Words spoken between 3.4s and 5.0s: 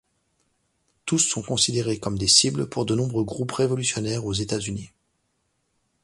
révolutionnaires aux États-Unis.